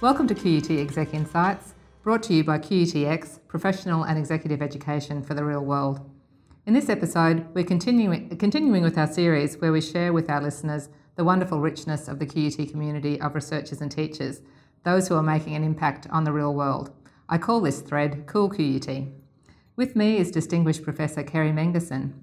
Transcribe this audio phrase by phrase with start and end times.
[0.00, 5.34] Welcome to QUT Exec Insights, brought to you by QUTX, Professional and Executive Education for
[5.34, 6.00] the Real World.
[6.64, 10.88] In this episode, we're continuing, continuing with our series where we share with our listeners
[11.16, 14.40] the wonderful richness of the QUT community of researchers and teachers,
[14.84, 16.90] those who are making an impact on the real world.
[17.28, 19.06] I call this thread Cool QUT.
[19.76, 22.14] With me is distinguished Professor Kerry Mengersen.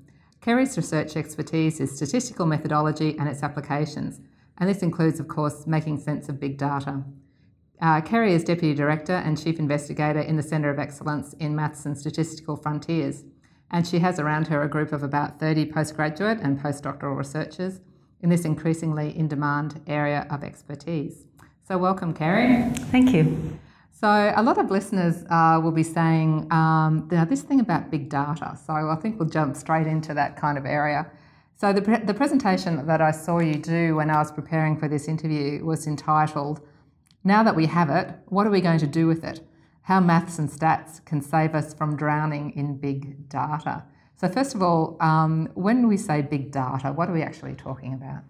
[0.41, 4.19] Kerry's research expertise is statistical methodology and its applications,
[4.57, 7.03] and this includes, of course, making sense of big data.
[7.79, 11.85] Uh, Kerry is Deputy Director and Chief Investigator in the Centre of Excellence in Maths
[11.85, 13.23] and Statistical Frontiers,
[13.69, 17.81] and she has around her a group of about 30 postgraduate and postdoctoral researchers
[18.21, 21.25] in this increasingly in demand area of expertise.
[21.67, 22.67] So, welcome, Kerry.
[22.91, 23.59] Thank you.
[23.91, 28.57] So, a lot of listeners uh, will be saying um, this thing about big data.
[28.65, 31.11] So, I think we'll jump straight into that kind of area.
[31.55, 34.87] So, the, pre- the presentation that I saw you do when I was preparing for
[34.87, 36.61] this interview was entitled
[37.27, 39.41] now that we have it, what are we going to do with it?
[39.81, 43.83] How maths and stats can save us from drowning in big data.
[44.15, 47.93] So, first of all, um, when we say big data, what are we actually talking
[47.93, 48.23] about?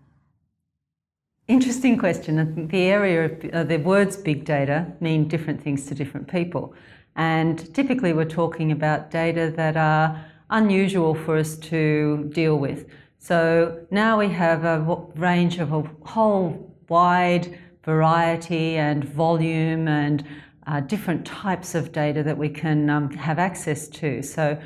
[1.48, 2.68] Interesting question.
[2.68, 6.74] The area of uh, the words big data mean different things to different people.
[7.16, 12.88] And typically, we're talking about data that are unusual for us to deal with.
[13.20, 14.80] So now we have a
[15.16, 17.58] range of a whole wide
[17.88, 20.26] variety and volume and
[20.68, 24.22] uh, different types of data that we can um, have access to.
[24.22, 24.60] So,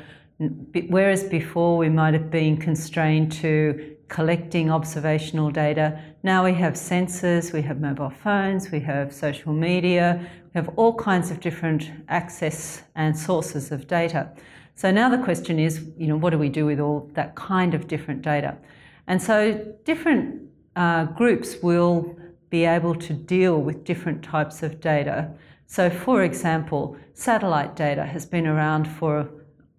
[0.88, 5.86] whereas before we might have been constrained to collecting observational data,
[6.24, 10.94] now we have sensors, we have mobile phones, we have social media, we have all
[10.96, 14.28] kinds of different access and sources of data.
[14.74, 17.72] So now the question is, you know, what do we do with all that kind
[17.72, 18.58] of different data?
[19.06, 20.42] And so different
[20.74, 22.16] uh, groups will
[22.52, 25.30] be able to deal with different types of data.
[25.66, 29.26] So, for example, satellite data has been around for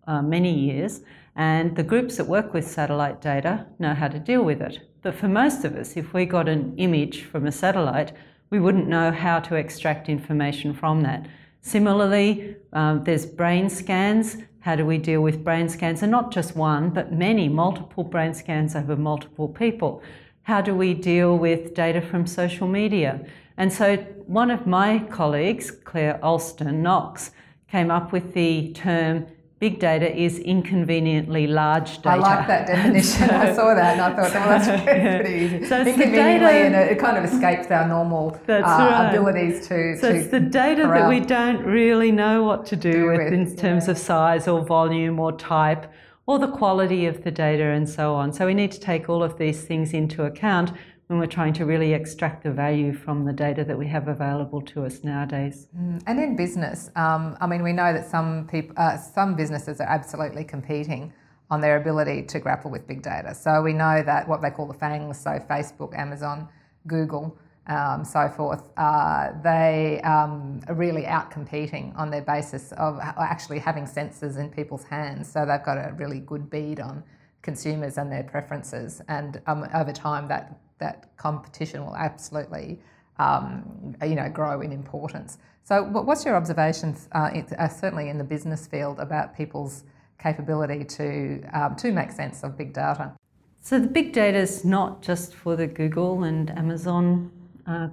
[0.08, 1.02] uh, many years,
[1.36, 4.80] and the groups that work with satellite data know how to deal with it.
[5.04, 8.14] But for most of us, if we got an image from a satellite,
[8.50, 11.28] we wouldn't know how to extract information from that.
[11.62, 14.38] Similarly, um, there's brain scans.
[14.62, 16.02] How do we deal with brain scans?
[16.02, 20.02] And not just one, but many, multiple brain scans over multiple people.
[20.44, 23.26] How do we deal with data from social media?
[23.56, 27.32] And so one of my colleagues, Claire Alston Knox,
[27.70, 29.26] came up with the term
[29.64, 32.10] big data is inconveniently large data.
[32.10, 33.30] I like that definition.
[33.30, 35.66] so, I saw that and I thought, well, that's pretty easy.
[35.66, 39.08] So inconveniently, and it kind of escapes our normal uh, right.
[39.08, 39.98] abilities to.
[39.98, 43.20] So to it's the data that we don't really know what to do, do with,
[43.20, 43.92] with, in terms yeah.
[43.92, 45.90] of size or volume or type
[46.26, 48.32] or the quality of the data and so on.
[48.32, 50.72] So we need to take all of these things into account
[51.08, 54.62] when we're trying to really extract the value from the data that we have available
[54.62, 55.68] to us nowadays.
[55.78, 56.02] Mm.
[56.08, 59.88] And in business, um, I mean, we know that some people, uh, some businesses are
[59.88, 61.14] absolutely competing
[61.52, 63.36] on their ability to grapple with big data.
[63.36, 66.48] So we know that what they call the FANGs, so Facebook, Amazon,
[66.88, 73.00] Google, um, so forth, uh, they um, are really out competing on their basis of
[73.00, 75.32] actually having sensors in people's hands.
[75.32, 77.04] So they've got a really good bead on
[77.42, 82.80] consumers and their preferences, and um, over time that that competition will absolutely
[83.18, 85.38] um, you know grow in importance.
[85.64, 89.86] So what's your observations, uh, uh, certainly in the business field, about people's
[90.20, 93.14] capability to um, to make sense of big data?
[93.62, 97.32] So the big data is not just for the Google and Amazon
[97.68, 97.88] uh,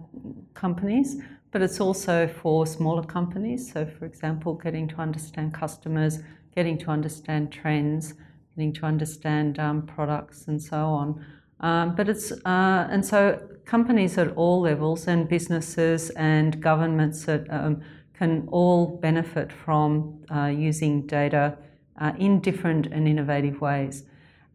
[0.55, 1.17] companies,
[1.53, 3.73] but it's also for smaller companies.
[3.73, 6.21] So, for example, getting to understand customers,
[6.55, 8.15] getting to understand trends,
[8.57, 11.25] getting to understand um, products, and so on.
[11.61, 17.47] Um, but it's uh, and so companies at all levels and businesses and governments that,
[17.51, 17.83] um,
[18.21, 21.57] can all benefit from uh, using data
[22.01, 24.05] uh, in different and innovative ways.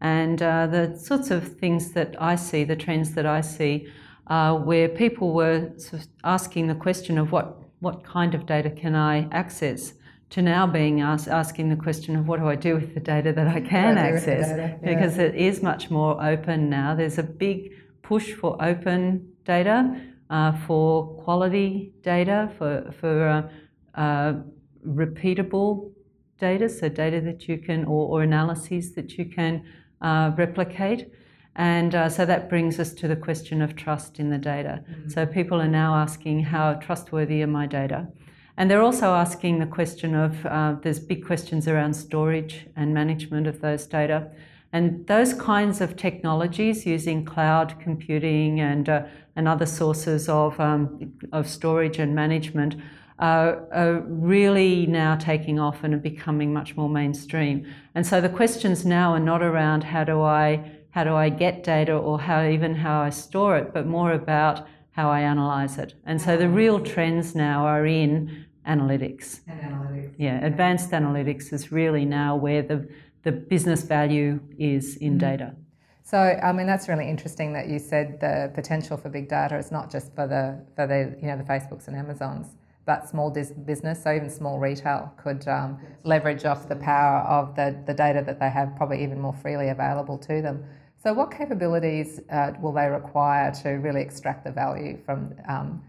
[0.00, 3.88] And uh, the sorts of things that I see, the trends that I see,
[4.26, 8.70] uh, where people were sort of asking the question of what, what kind of data
[8.70, 9.94] can I access,
[10.30, 13.32] to now being asked, asking the question of what do I do with the data
[13.32, 14.76] that I can I access, yeah.
[14.82, 16.94] because it is much more open now.
[16.94, 20.00] There's a big push for open data,
[20.30, 24.34] uh, for quality data, for, for uh, uh
[24.86, 25.92] repeatable
[26.38, 29.64] data, so data that you can, or, or analyses that you can
[30.00, 31.12] uh, replicate.
[31.56, 34.84] And uh, so that brings us to the question of trust in the data.
[34.88, 35.08] Mm-hmm.
[35.08, 38.08] So people are now asking, how trustworthy are my data?
[38.58, 43.46] And they're also asking the question of uh, there's big questions around storage and management
[43.46, 44.30] of those data.
[44.72, 49.04] And those kinds of technologies using cloud computing and, uh,
[49.34, 52.76] and other sources of, um, of storage and management
[53.18, 57.66] are, are, really now taking off and are becoming much more mainstream.
[57.94, 61.62] And so the questions now are not around how do I how do I get
[61.62, 65.92] data or how even how I store it, but more about how I analyze it.
[66.06, 69.40] And so the real trends now are in analytics.
[69.46, 70.14] And analytics.
[70.16, 72.88] Yeah, advanced analytics is really now where the,
[73.24, 75.18] the business value is in mm-hmm.
[75.18, 75.54] data.
[76.02, 79.70] So, I mean, that's really interesting that you said the potential for big data is
[79.70, 82.46] not just for the for the you know the Facebooks and Amazons,
[82.86, 87.76] but small business, so even small retail could um, leverage off the power of the,
[87.84, 90.64] the data that they have, probably even more freely available to them.
[91.06, 95.80] So, what capabilities uh, will they require to really extract the value from um,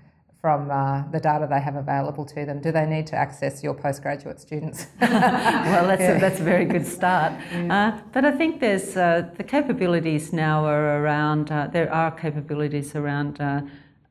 [0.42, 2.62] from uh, the data they have available to them?
[2.62, 4.86] Do they need to access your postgraduate students?
[5.02, 6.18] well, that's, yeah.
[6.18, 7.34] a, that's a very good start.
[7.78, 11.52] Uh, but I think there's uh, the capabilities now are around.
[11.52, 13.62] Uh, there are capabilities around uh,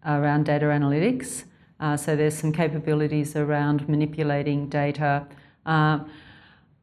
[0.05, 1.44] around data analytics.
[2.03, 5.25] so there's some capabilities around manipulating data.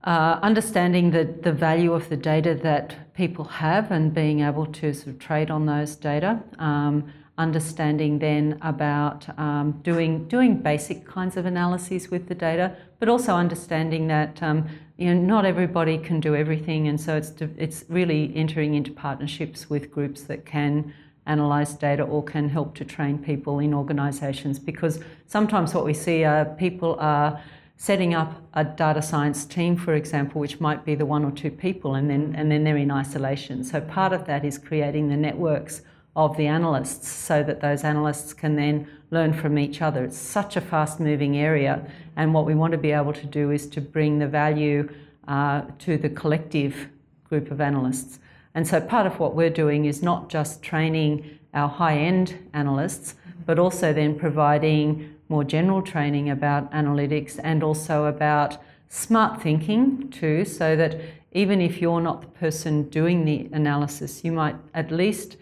[0.04, 4.94] Uh, understanding the, the value of the data that people have and being able to
[4.94, 6.42] sort of trade on those data.
[6.60, 7.06] Um,
[7.38, 13.34] understanding then about um, doing doing basic kinds of analyses with the data, but also
[13.34, 14.68] understanding that um,
[14.98, 19.70] you know not everybody can do everything, and so it's it's really entering into partnerships
[19.70, 20.94] with groups that can
[21.26, 26.26] analyze data or can help to train people in organisations because sometimes what we see
[26.26, 27.42] are people are
[27.78, 31.52] setting up a data science team, for example, which might be the one or two
[31.52, 33.64] people, and then, and then they're in isolation.
[33.64, 35.82] So part of that is creating the networks
[36.16, 40.06] of the analysts so that those analysts can then learn from each other.
[40.06, 41.86] It's such a fast moving area,
[42.16, 44.90] and what we want to be able to do is to bring the value
[45.28, 46.90] uh, to the collective
[47.28, 48.20] group of analysts.
[48.56, 53.16] And so part of what we're doing is not just training our high end analysts,
[53.46, 58.52] but also then providing more general training about analytics and also about
[58.90, 60.92] smart thinking too, so that
[61.32, 65.38] even if you're not the person doing the analysis, you might at least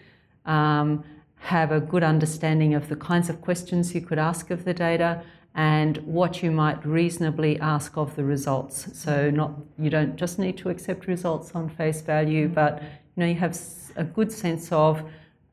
[0.46, 1.04] um,
[1.36, 5.22] have a good understanding of the kinds of questions you could ask of the data
[5.54, 8.76] and what you might reasonably ask of the results.
[9.04, 12.72] So not you don't just need to accept results on face value, but
[13.14, 13.54] you know you have
[13.96, 15.02] a good sense of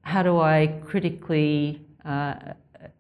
[0.04, 2.36] how do I critically uh,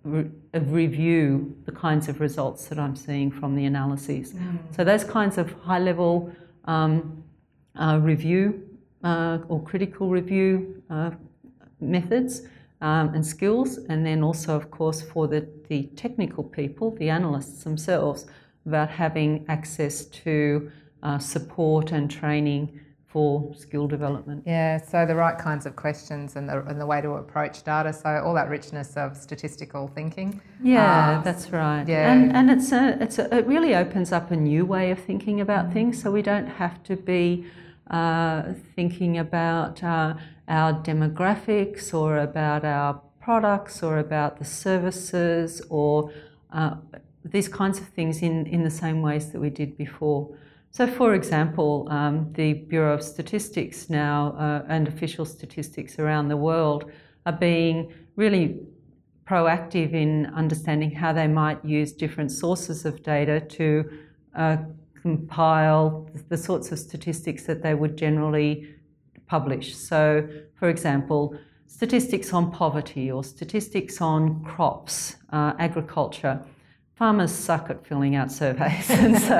[0.03, 4.33] re- review the kinds of results that I'm seeing from the analyses.
[4.33, 4.59] Mm.
[4.75, 6.31] So those kinds of high level
[6.65, 7.23] um,
[7.75, 8.63] uh, review
[9.03, 11.11] uh, or critical review uh,
[11.79, 12.43] methods
[12.81, 17.63] um, and skills, and then also, of course, for the, the technical people, the analysts
[17.63, 18.25] themselves,
[18.65, 20.71] about having access to
[21.03, 24.43] uh, support and training for skill development.
[24.45, 27.91] Yeah, so the right kinds of questions and the, and the way to approach data.
[27.91, 30.39] So all that richness of statistical thinking.
[30.61, 31.85] Yeah, um, that's right.
[31.87, 34.99] Yeah, and, and it's a, it's a, it really opens up a new way of
[34.99, 35.73] thinking about mm-hmm.
[35.73, 36.01] things.
[36.03, 37.45] So we don't have to be
[37.89, 40.13] uh, thinking about uh,
[40.47, 46.11] our demographics or about our products or about the services or
[46.53, 46.75] uh,
[47.25, 50.29] these kinds of things in, in the same ways that we did before.
[50.71, 56.37] So, for example, um, the Bureau of Statistics now uh, and official statistics around the
[56.37, 56.91] world
[57.25, 58.59] are being really
[59.27, 63.89] proactive in understanding how they might use different sources of data to
[64.35, 64.57] uh,
[65.01, 68.75] compile the sorts of statistics that they would generally
[69.27, 69.75] publish.
[69.75, 71.35] So, for example,
[71.67, 76.43] statistics on poverty or statistics on crops, uh, agriculture
[76.99, 79.37] farmers suck at filling out surveys, and so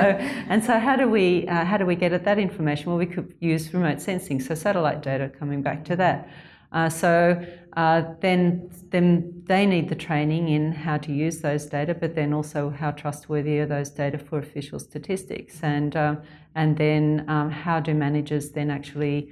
[0.48, 2.86] and so how do we uh, how do we get at that information?
[2.86, 6.28] Well, we could use remote sensing, so satellite data coming back to that.
[6.72, 7.44] Uh, so
[7.76, 12.32] uh, then then they need the training in how to use those data, but then
[12.32, 16.22] also how trustworthy are those data for official statistics, and um,
[16.54, 19.30] and then um, how do managers then actually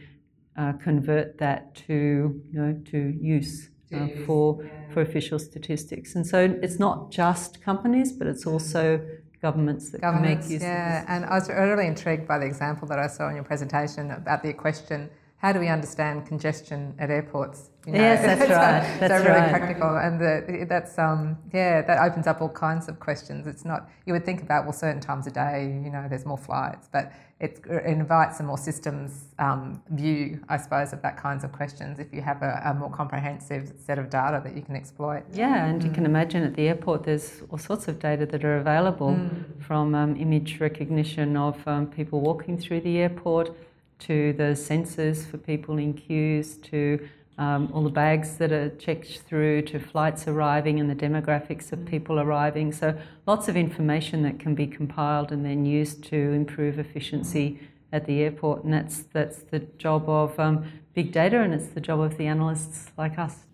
[0.58, 6.14] uh, convert that to you know to use uh, for for official statistics.
[6.14, 9.00] And so it's not just companies, but it's also
[9.42, 11.00] governments that governments, can make use yeah.
[11.00, 11.10] of this.
[11.10, 14.42] And I was really intrigued by the example that I saw in your presentation about
[14.42, 17.70] the question how do we understand congestion at airports?
[17.86, 18.00] You know?
[18.00, 19.00] Yes, that's right.
[19.00, 19.50] That's so really right.
[19.50, 23.46] practical, and the, that's um, yeah, that opens up all kinds of questions.
[23.46, 26.38] It's not you would think about well, certain times a day, you know, there's more
[26.38, 31.44] flights, but it, it invites a more systems um, view, I suppose, of that kinds
[31.44, 32.00] of questions.
[32.00, 35.22] If you have a, a, more comprehensive set of data that you can exploit.
[35.32, 35.84] Yeah, and mm.
[35.84, 36.06] you can mm.
[36.06, 39.62] imagine at the airport, there's all sorts of data that are available mm.
[39.62, 43.54] from um, image recognition of um, people walking through the airport
[44.00, 49.20] to the sensors for people in queues, to um, all the bags that are checked
[49.20, 52.72] through, to flights arriving and the demographics of people arriving.
[52.72, 57.60] So, lots of information that can be compiled and then used to improve efficiency
[57.92, 58.64] at the airport.
[58.64, 60.64] And that's, that's the job of um,
[60.94, 63.46] big data and it's the job of the analysts like us.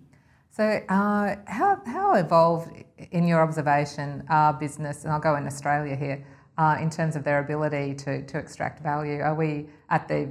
[0.51, 2.71] So, uh, how, how evolved,
[3.11, 6.25] in your observation, are business, and I'll go in Australia here,
[6.59, 9.21] uh, in terms of their ability to, to extract value?
[9.21, 10.29] Are we at the,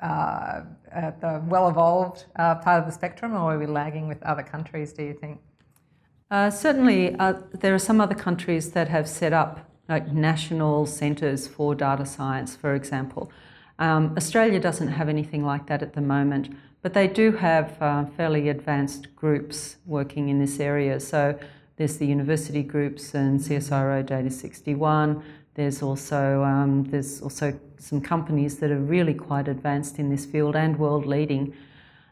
[0.00, 4.22] uh, at the well evolved uh, part of the spectrum, or are we lagging with
[4.22, 5.40] other countries, do you think?
[6.30, 11.46] Uh, certainly, uh, there are some other countries that have set up like national centres
[11.46, 13.30] for data science, for example.
[13.78, 16.48] Um, Australia doesn't have anything like that at the moment.
[16.84, 21.00] But they do have uh, fairly advanced groups working in this area.
[21.00, 21.38] So
[21.76, 25.22] there's the university groups and CSIRO Data 61.
[25.54, 30.56] There's also um, there's also some companies that are really quite advanced in this field
[30.56, 31.54] and world leading.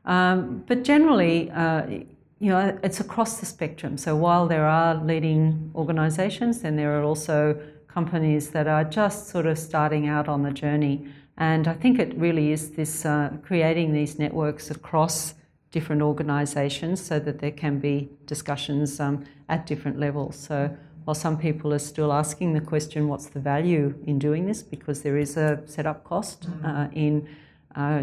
[0.05, 3.97] Um, but generally, uh, you know, it's across the spectrum.
[3.97, 9.47] So while there are leading organisations, then there are also companies that are just sort
[9.47, 11.07] of starting out on the journey.
[11.37, 15.35] And I think it really is this uh, creating these networks across
[15.71, 20.37] different organisations so that there can be discussions um, at different levels.
[20.37, 24.63] So while some people are still asking the question, what's the value in doing this?
[24.63, 26.67] Because there is a setup cost mm-hmm.
[26.67, 27.29] uh, in
[27.75, 28.03] uh,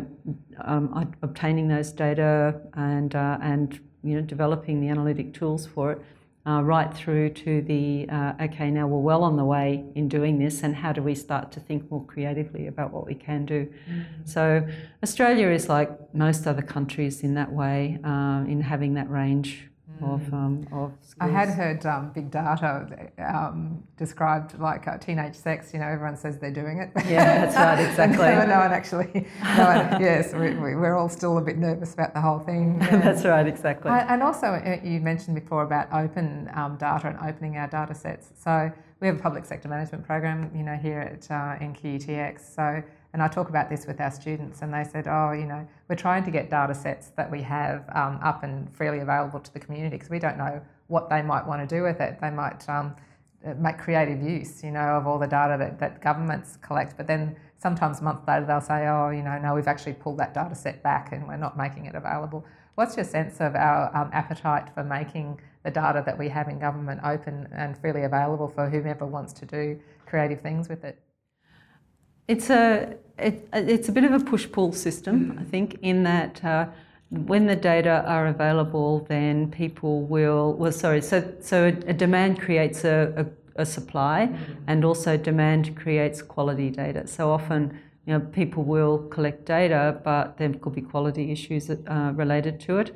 [0.62, 6.01] um, obtaining those data and uh, and you know developing the analytic tools for it
[6.50, 10.39] uh, right through to the uh, okay, now we're well on the way in doing
[10.39, 13.65] this, and how do we start to think more creatively about what we can do?
[13.65, 14.01] Mm-hmm.
[14.25, 14.68] So,
[15.03, 19.70] Australia is like most other countries in that way, uh, in having that range
[20.01, 20.34] of, mm.
[20.34, 25.74] um, of I had heard um, big data um, described like uh, teenage sex.
[25.74, 26.91] You know, everyone says they're doing it.
[27.08, 28.25] Yeah, that's right, exactly.
[28.25, 29.27] no, no one actually.
[29.58, 32.77] No one, yes, we, are all still a bit nervous about the whole thing.
[32.79, 32.98] Yeah.
[33.03, 33.91] that's right, exactly.
[33.91, 38.29] And also, uh, you mentioned before about open um, data and opening our data sets.
[38.41, 41.74] So we have a public sector management program, you know, here at uh, in
[42.39, 45.68] So and I talk about this with our students, and they said, oh, you know,
[45.88, 49.54] we're trying to get data sets that we have um, up and freely available to
[49.54, 52.20] the community because we don't know what they might want to do with it.
[52.22, 52.96] They might um,
[53.46, 56.98] uh, make creative use, you know, of all the data that, that governments collect.
[56.98, 60.18] But then sometimes a month later they'll say, oh, you know, no, we've actually pulled
[60.18, 62.46] that data set back and we're not making it available.
[62.75, 66.60] What's your sense of our um, appetite for making the data that we have in
[66.60, 71.00] government open and freely available for whomever wants to do creative things with it?
[72.29, 76.43] It's a it, it's a bit of a push pull system, I think, in that
[76.45, 76.67] uh,
[77.09, 82.86] when the data are available, then people will well sorry so so a, demand creates
[82.86, 84.69] a, a, a supply, mm-hmm.
[84.69, 87.07] and also demand creates quality data.
[87.07, 87.62] So often.
[88.05, 92.79] You know, people will collect data, but there could be quality issues uh, related to
[92.79, 92.89] it,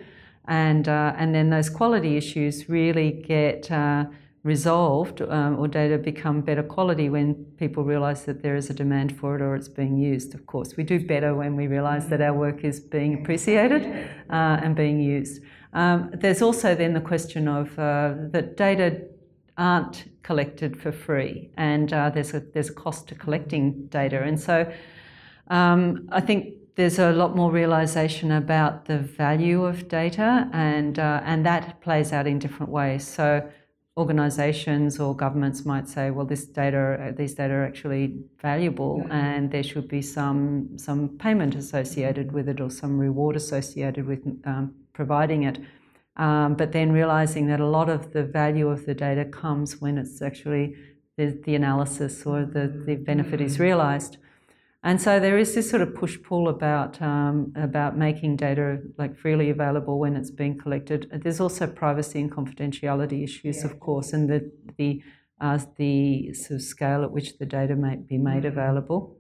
[0.47, 4.05] and uh, and then those quality issues really get uh,
[4.43, 9.17] resolved um, or data become better quality when people realise that there is a demand
[9.17, 10.35] for it or it's being used.
[10.35, 13.85] Of course, we do better when we realise that our work is being appreciated
[14.29, 15.41] uh, and being used.
[15.71, 19.03] Um, there's also then the question of uh, that data
[19.57, 24.39] aren't collected for free, and uh, there's a there's a cost to collecting data, and
[24.39, 24.71] so
[25.47, 31.21] um, I think there's a lot more realization about the value of data, and uh,
[31.23, 33.07] and that plays out in different ways.
[33.07, 33.49] So
[33.95, 39.63] organizations or governments might say, well, this data, these data are actually valuable, and there
[39.63, 45.43] should be some some payment associated with it or some reward associated with um, providing
[45.43, 45.59] it.
[46.15, 49.97] Um, but then realizing that a lot of the value of the data comes when
[49.97, 50.75] it's actually
[51.17, 54.17] the, the analysis or the, the benefit is realized.
[54.85, 59.17] And so there is this sort of push pull about um, about making data like
[59.17, 61.09] freely available when it's being collected.
[61.23, 63.71] There's also privacy and confidentiality issues, yeah.
[63.71, 65.01] of course, and the the
[65.39, 68.59] uh, the sort of scale at which the data may be made mm-hmm.
[68.59, 69.17] available.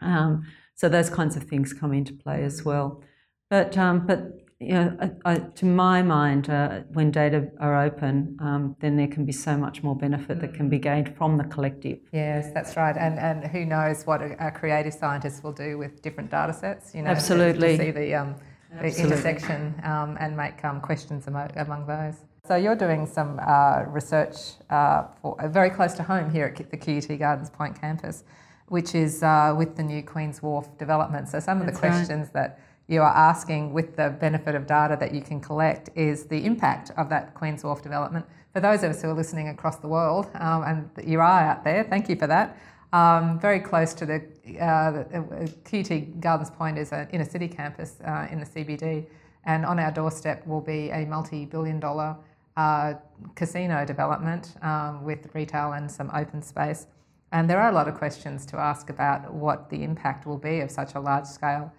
[0.00, 3.02] Um, so those kinds of things come into play as well.
[3.48, 8.36] But um, but you know, I, I, to my mind, uh, when data are open,
[8.40, 11.44] um, then there can be so much more benefit that can be gained from the
[11.44, 12.00] collective.
[12.12, 12.96] Yes, that's right.
[12.96, 16.92] And and who knows what a, a creative scientist will do with different data sets?
[16.92, 17.76] You know, Absolutely.
[17.76, 18.34] To, to see the, um,
[18.80, 22.16] the intersection um, and make um, questions among, among those.
[22.48, 24.36] So you're doing some uh, research
[24.70, 28.24] uh, for, uh, very close to home here at the QUT Gardens Point campus,
[28.66, 31.28] which is uh, with the new Queen's Wharf development.
[31.28, 32.32] So some of that's the questions right.
[32.32, 36.44] that you are asking with the benefit of data that you can collect is the
[36.44, 38.24] impact of that Queen's Wharf development.
[38.54, 41.64] For those of us who are listening across the world, um, and you are out
[41.64, 42.56] there, thank you for that.
[42.94, 44.22] Um, very close to the,
[44.58, 49.06] uh, the QUT Gardens Point is an inner city campus uh, in the CBD,
[49.44, 52.16] and on our doorstep will be a multi-billion dollar
[52.56, 52.94] uh,
[53.34, 56.86] casino development um, with retail and some open space.
[57.32, 60.60] And there are a lot of questions to ask about what the impact will be
[60.60, 61.70] of such a large scale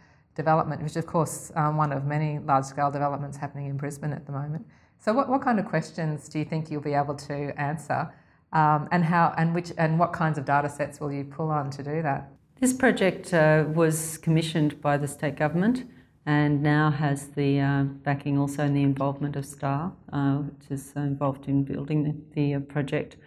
[0.43, 4.25] development, which, of course, um, one of many large scale developments happening in Brisbane at
[4.25, 4.63] the moment.
[5.03, 7.38] So, what, what kind of questions do you think you'll be able to
[7.69, 8.01] answer?
[8.51, 11.65] Um, and how and which and what kinds of data sets will you pull on
[11.77, 12.22] to do that?
[12.62, 15.77] This project uh, was commissioned by the state government
[16.25, 20.93] and now has the uh, backing also and the involvement of STAR, uh, which is
[20.96, 23.17] involved in building the, the uh, project.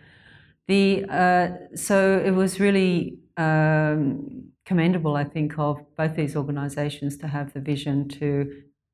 [0.68, 4.41] The, uh, so it was really um,
[4.72, 8.28] commendable, I think, of both these organisations to have the vision to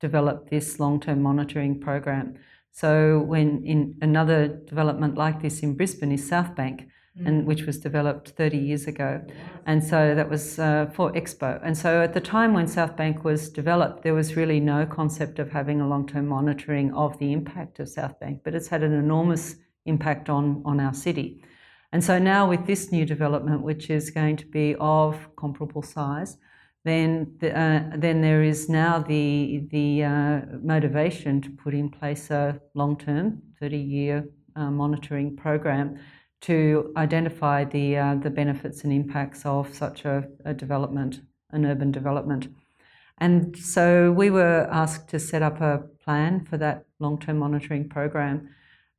[0.01, 2.35] develop this long-term monitoring program.
[2.73, 6.89] So when in another development like this in Brisbane is South Bank,
[7.27, 9.21] and which was developed 30 years ago.
[9.67, 11.61] And so that was uh, for Expo.
[11.65, 15.41] And so at the time when South Bank was developed, there was really no concept
[15.41, 18.83] of having a long term monitoring of the impact of South Bank, but it's had
[18.85, 21.43] an enormous impact on, on our city.
[21.93, 26.37] And so now with this new development, which is going to be of comparable size,
[26.85, 32.31] then the, uh, then there is now the the uh, motivation to put in place
[32.31, 35.99] a long term, 30 year uh, monitoring program
[36.41, 41.91] to identify the, uh, the benefits and impacts of such a, a, development, an urban
[41.91, 42.49] development.
[43.19, 47.89] And so we were asked to set up a plan for that long term monitoring
[47.89, 48.51] program.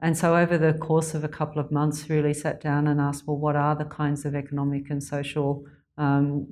[0.01, 3.27] And so, over the course of a couple of months, really sat down and asked,
[3.27, 5.65] well, what are the kinds of economic and social
[5.97, 6.47] um,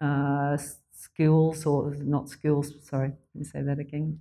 [0.00, 0.56] uh,
[0.92, 4.18] skills, or not skills, sorry, let me say that again.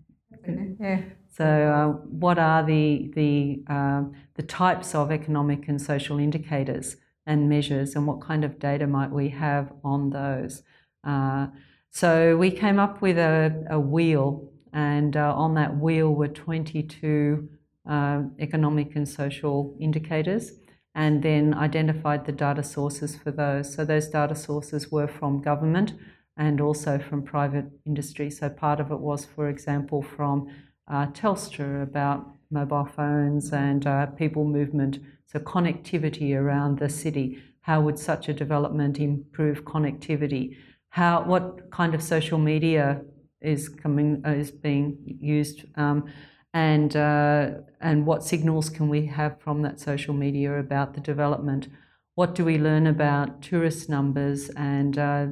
[0.80, 1.02] Yeah.
[1.32, 7.50] So, uh, what are the the um, the types of economic and social indicators and
[7.50, 10.62] measures, and what kind of data might we have on those?
[11.04, 11.48] Uh,
[11.90, 17.50] so, we came up with a, a wheel, and uh, on that wheel were 22
[17.90, 20.54] um, economic and social indicators,
[20.96, 23.74] and then identified the data sources for those.
[23.74, 25.94] So, those data sources were from government
[26.40, 28.32] and also from private industry.
[28.32, 30.48] So part of it was, for example, from
[30.88, 37.44] uh, Telstra about mobile phones and uh, people movement, so connectivity around the city.
[37.62, 40.56] How would such a development improve connectivity?
[40.88, 43.02] How, what kind of social media
[43.42, 46.10] is coming uh, is being used, um,
[46.54, 51.68] and uh, and what signals can we have from that social media about the development?
[52.16, 55.28] What do we learn about tourist numbers and uh,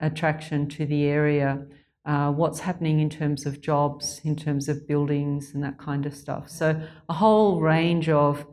[0.00, 1.64] attraction to the area,
[2.04, 6.14] uh, what's happening in terms of jobs, in terms of buildings, and that kind of
[6.14, 6.50] stuff.
[6.50, 8.46] So, a whole range of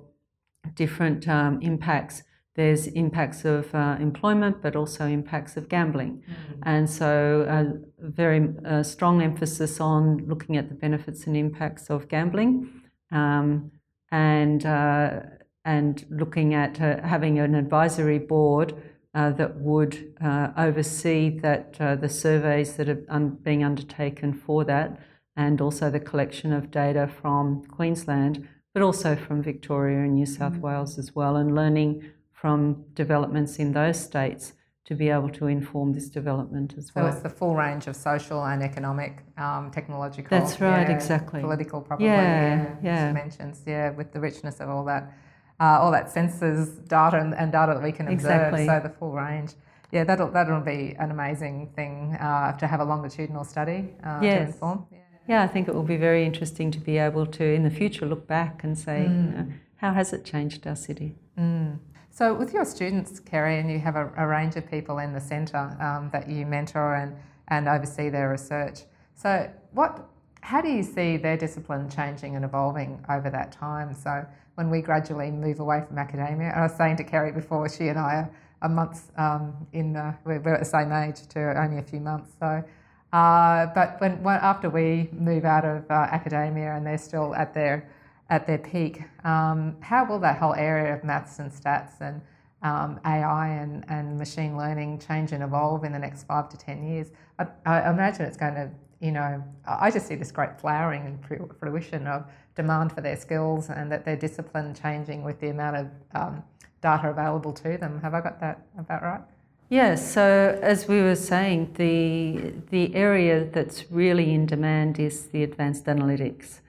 [0.74, 2.24] different um, impacts.
[2.56, 6.24] There's impacts of uh, employment, but also impacts of gambling.
[6.28, 6.60] Mm.
[6.64, 12.10] And so, a very uh, strong emphasis on looking at the benefits and impacts of
[12.10, 12.70] gambling.
[13.12, 13.72] Um,
[14.12, 15.22] and uh,
[15.64, 18.74] and looking at uh, having an advisory board
[19.14, 24.64] uh, that would uh, oversee that uh, the surveys that are un- being undertaken for
[24.66, 25.00] that,
[25.36, 30.54] and also the collection of data from Queensland, but also from Victoria and New South
[30.54, 30.62] mm-hmm.
[30.62, 32.04] Wales as well, and learning
[32.42, 37.06] from developments in those states to be able to inform this development as well.
[37.06, 40.40] So it's the full range of social and economic, um, technological.
[40.40, 41.42] That's right, yeah, exactly.
[41.42, 42.08] Political, probably.
[42.08, 42.76] Yeah, yeah.
[42.84, 43.08] yeah.
[43.10, 45.14] Dimensions, yeah, with the richness of all that
[45.60, 48.54] uh, all that census data and, and, data that we can observe.
[48.54, 48.66] Exactly.
[48.66, 49.52] So the full range.
[49.92, 54.38] Yeah, that'll that'll be an amazing thing uh, to have a longitudinal study uh, yes.
[54.38, 54.88] to inform.
[54.92, 54.98] Yeah.
[55.28, 55.44] yeah.
[55.44, 58.26] I think it will be very interesting to be able to in the future look
[58.28, 59.26] back and say, mm.
[59.26, 61.16] you know, how has it changed our city?
[61.38, 61.78] Mm.
[62.14, 65.22] So with your students, Kerry, and you have a, a range of people in the
[65.22, 67.16] centre um, that you mentor and,
[67.48, 68.82] and oversee their research.
[69.16, 70.08] So what
[70.42, 73.94] how do you see their discipline changing and evolving over that time?
[73.94, 76.50] So when we gradually move away from academia.
[76.50, 78.32] I was saying to Kerry before, she and I are,
[78.64, 79.94] a months um, in,
[80.24, 82.32] we're, we're, at the same age to only a few months.
[82.40, 82.64] So,
[83.12, 87.56] uh, but when, when, after we move out of uh, academia and they're still at
[87.56, 87.90] their
[88.32, 92.22] at their peak, um, how will that whole area of maths and stats and
[92.64, 96.84] um, AI and, and machine learning change and evolve in the next five to ten
[96.84, 97.12] years?
[97.38, 101.56] I, I imagine it's going to you know, I just see this great flowering and
[101.60, 105.88] fruition of demand for their skills and that their discipline changing with the amount of
[106.14, 106.44] um,
[106.82, 108.00] data available to them.
[108.02, 109.22] Have I got that about right?
[109.70, 110.14] Yes.
[110.14, 115.86] So as we were saying, the the area that's really in demand is the advanced
[115.86, 116.60] analytics,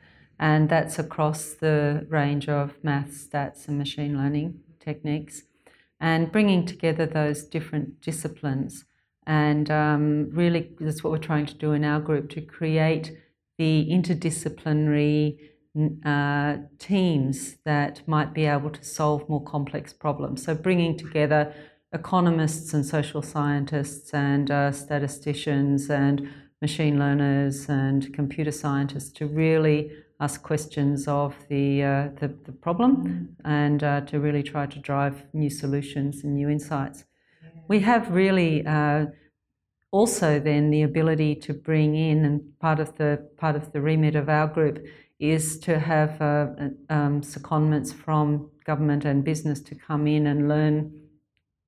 [0.42, 5.44] and that's across the range of math, stats, and machine learning techniques.
[6.00, 8.84] and bringing together those different disciplines.
[9.24, 13.16] And um, really, that's what we're trying to do in our group to create
[13.56, 15.38] the interdisciplinary
[16.04, 20.42] uh, teams that might be able to solve more complex problems.
[20.44, 21.54] So, bringing together
[21.92, 26.28] economists and social scientists and uh, statisticians and
[26.60, 33.36] machine learners and computer scientists to really ask questions of the, uh, the, the, problem
[33.44, 37.04] and uh, to really try to drive new solutions and new insights.
[37.66, 39.06] We have really uh,
[39.90, 44.14] also then the ability to bring in, and part of the part of the remit
[44.14, 44.84] of our group
[45.18, 46.46] is to have uh,
[46.88, 50.92] um, secondments from government and business to come in and learn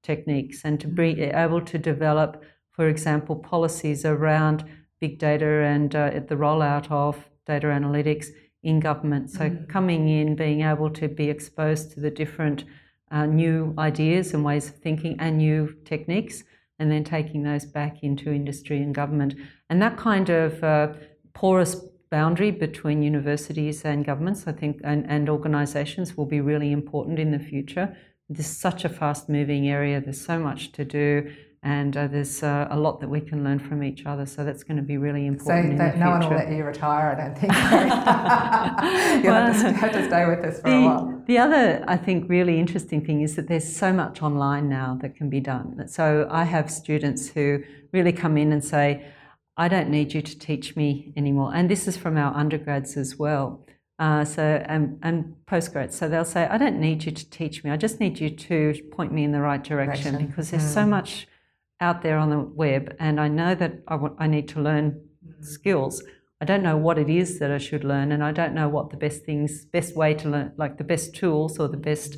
[0.03, 4.65] techniques and to be able to develop, for example, policies around
[5.01, 8.27] big data and uh, the rollout of data analytics
[8.65, 9.31] in government.
[9.31, 9.65] So, mm-hmm.
[9.67, 12.65] coming in, being able to be exposed to the different
[13.11, 16.43] uh, new ideas and ways of thinking and new techniques,
[16.79, 19.35] and then taking those back into industry and government.
[19.71, 20.95] And that kind of uh,
[21.33, 21.77] porous
[22.11, 27.31] boundary between universities and governments, I think, and, and organisations will be really important in
[27.31, 27.97] the future.
[28.29, 31.33] This is such a fast moving area, there's so much to do.
[31.65, 34.63] And uh, there's uh, a lot that we can learn from each other, so that's
[34.63, 35.79] going to be really important.
[35.79, 37.53] So no one will let you retire, I don't think.
[39.25, 41.23] you well, have, to, have, to, stay with us for the, a while.
[41.27, 45.17] The other, I think, really interesting thing is that there's so much online now that
[45.17, 45.89] can be done.
[45.89, 49.07] So I have students who really come in and say,
[49.57, 51.53] I don't need you to teach me anymore.
[51.55, 53.65] And this is from our undergrads as well.
[53.99, 55.93] Uh, so and, and postgrads.
[55.93, 57.71] So they'll say, I don't need you to teach me.
[57.71, 60.27] I just need you to point me in the right direction, direction.
[60.27, 60.75] because there's mm.
[60.75, 61.27] so much
[61.87, 64.87] out there on the web, and I know that I, w- I need to learn
[64.93, 65.45] mm.
[65.57, 65.95] skills.
[66.43, 68.87] I don't know what it is that I should learn, and I don't know what
[68.91, 72.11] the best things, best way to learn, like the best tools or the best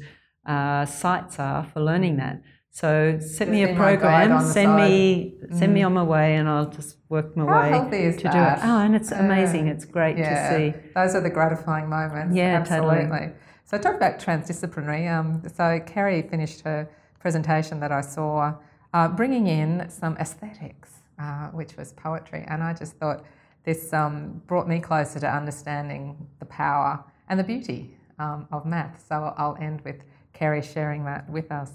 [0.54, 2.36] uh, sites are for learning that.
[2.70, 4.90] So send me a program, send side.
[4.90, 5.76] me send mm.
[5.76, 8.32] me on my way, and I'll just work my How way to that?
[8.36, 8.68] do it.
[8.68, 9.64] Oh, and it's amazing.
[9.68, 10.78] It's great yeah, to see.
[10.94, 12.36] Those are the gratifying moments.
[12.36, 13.06] Yeah, absolutely.
[13.06, 13.32] Totally.
[13.64, 15.02] So talk about transdisciplinary.
[15.12, 18.54] Um, so Kerry finished her presentation that I saw
[18.96, 22.42] uh, bringing in some aesthetics, uh, which was poetry.
[22.48, 23.26] And I just thought
[23.64, 29.04] this um, brought me closer to understanding the power and the beauty um, of math.
[29.06, 29.98] So I'll end with
[30.32, 31.72] Kerry sharing that with us.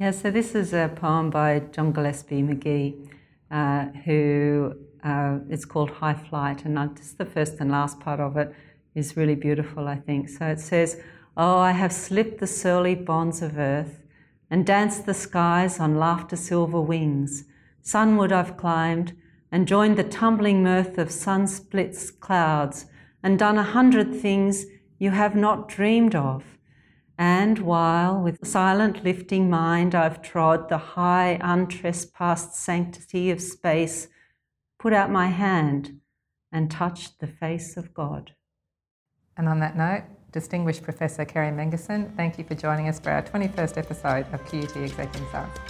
[0.00, 2.96] Yeah, so this is a poem by John Gillespie Magee,
[3.52, 8.36] uh, who uh, it's called High Flight, and just the first and last part of
[8.36, 8.52] it
[8.96, 10.28] is really beautiful, I think.
[10.28, 11.00] So it says,
[11.36, 14.03] Oh, I have slipped the surly bonds of earth
[14.54, 17.42] and danced the skies on laughter silver wings.
[17.82, 19.12] Sunward I've climbed
[19.50, 22.86] and joined the tumbling mirth of sun splits clouds
[23.20, 26.44] and done a hundred things you have not dreamed of.
[27.18, 34.06] And while with silent lifting mind I've trod the high untrespassed sanctity of space,
[34.78, 35.98] put out my hand
[36.52, 38.36] and touched the face of God.
[39.36, 40.04] And on that note,
[40.34, 44.76] distinguished Professor Kerry Mengersen, thank you for joining us for our 21st episode of QUT
[44.76, 45.60] Exec Insights.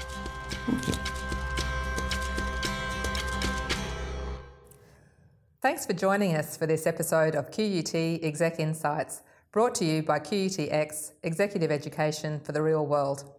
[0.66, 0.94] Thank you.
[5.60, 9.20] Thanks for joining us for this episode of QUT Exec Insights,
[9.52, 13.30] brought to you by QUTX Executive Education for the Real World.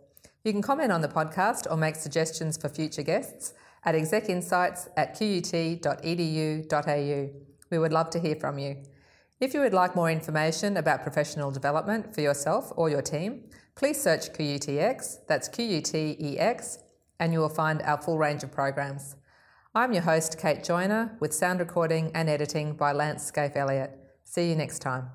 [0.43, 5.15] You can comment on the podcast or make suggestions for future guests at execinsights at
[5.15, 5.89] qut.edu.au.
[7.71, 8.77] We would love to hear from you.
[9.41, 13.43] If you would like more information about professional development for yourself or your team,
[13.75, 16.77] please search QUTX, that's QUTEX,
[17.19, 19.17] and you will find our full range of programs.
[19.73, 23.91] I'm your host, Kate Joyner, with sound recording and editing by Lance Scaife Elliott.
[24.23, 25.09] See you next time.